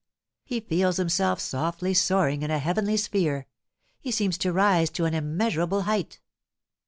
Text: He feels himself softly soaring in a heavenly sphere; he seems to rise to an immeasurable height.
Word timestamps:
He 0.43 0.61
feels 0.61 0.97
himself 0.97 1.39
softly 1.39 1.93
soaring 1.93 2.41
in 2.41 2.49
a 2.49 2.57
heavenly 2.57 2.97
sphere; 2.97 3.45
he 3.99 4.09
seems 4.09 4.35
to 4.39 4.51
rise 4.51 4.89
to 4.89 5.05
an 5.05 5.13
immeasurable 5.13 5.83
height. 5.83 6.19